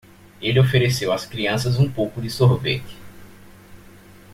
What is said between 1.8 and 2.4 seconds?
pouco de